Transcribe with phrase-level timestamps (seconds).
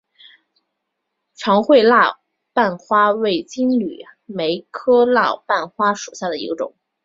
[1.35, 2.19] 长穗蜡
[2.53, 6.73] 瓣花为金缕梅科蜡瓣花属下的一个种。